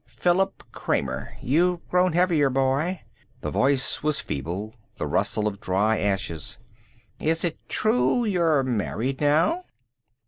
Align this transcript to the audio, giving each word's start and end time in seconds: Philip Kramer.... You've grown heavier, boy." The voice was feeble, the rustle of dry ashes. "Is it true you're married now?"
Philip 0.07 0.63
Kramer.... 0.71 1.37
You've 1.43 1.87
grown 1.87 2.13
heavier, 2.13 2.49
boy." 2.49 3.03
The 3.41 3.51
voice 3.51 4.01
was 4.01 4.19
feeble, 4.19 4.73
the 4.95 5.05
rustle 5.05 5.45
of 5.47 5.59
dry 5.61 5.99
ashes. 5.99 6.57
"Is 7.19 7.43
it 7.43 7.59
true 7.69 8.25
you're 8.25 8.63
married 8.63 9.21
now?" 9.21 9.65